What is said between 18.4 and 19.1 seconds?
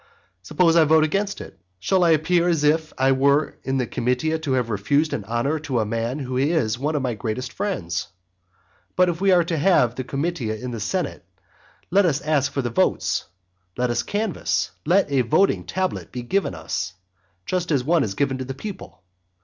the people.